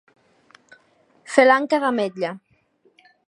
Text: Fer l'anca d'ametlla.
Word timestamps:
Fer 1.35 1.45
l'anca 1.49 1.81
d'ametlla. 1.85 2.35